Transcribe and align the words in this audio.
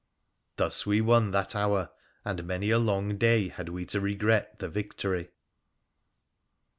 Thus 0.55 0.83
we 0.87 0.99
won 0.99 1.29
that 1.29 1.55
hour— 1.55 1.91
and 2.25 2.43
many 2.43 2.71
a 2.71 2.79
long 2.79 3.19
day 3.19 3.49
had 3.49 3.69
we 3.69 3.85
to 3.85 3.99
regret 4.01 4.57
the 4.57 4.67
victory. 4.67 5.29